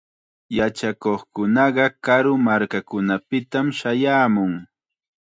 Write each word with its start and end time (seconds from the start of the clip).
Yachakuqkunaqa 0.57 1.85
karu 2.05 2.33
markakunapitam 2.45 3.67
shayaamun. 3.79 4.53